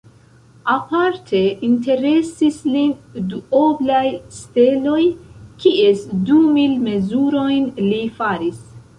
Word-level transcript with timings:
Aparte 0.75 1.39
interesis 1.65 2.55
lin 2.75 2.95
duoblaj 3.33 4.01
steloj, 4.37 5.01
kies 5.65 6.01
du 6.31 6.39
mil 6.55 6.73
mezurojn 6.87 7.69
li 7.89 8.01
faris. 8.17 8.57